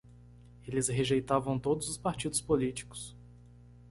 Eles 0.67 0.87
rejeitavam 0.89 1.59
todos 1.59 1.87
os 1.87 1.95
partidos 1.95 2.41
políticos 2.41 3.15